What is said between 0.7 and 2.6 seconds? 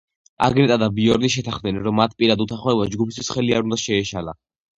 და ბიორნი შეთანხმდნენ, რომ მათ პირად